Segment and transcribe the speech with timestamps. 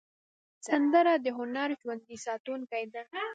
[0.67, 3.01] سندره د هنر ژوندي ساتونکی ده